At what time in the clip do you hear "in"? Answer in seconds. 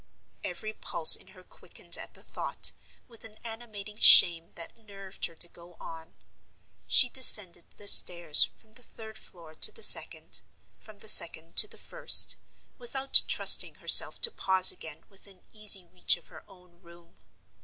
1.15-1.27